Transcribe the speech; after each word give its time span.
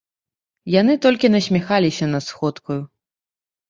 Яны 0.75 0.93
толькі 1.05 1.33
насміхаліся 1.35 2.05
над 2.17 2.23
сходкаю. 2.33 2.83